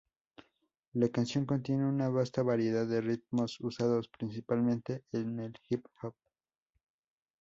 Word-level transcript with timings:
La 0.93 1.09
canción 1.09 1.45
contiene 1.45 1.85
una 1.87 2.09
vasta 2.09 2.41
variedad 2.41 2.87
de 2.87 3.01
ritmos 3.01 3.59
usados 3.61 4.07
principalmente 4.17 5.03
en 5.11 5.39
el 5.39 5.53
hip 5.69 5.85
hop. 6.01 6.15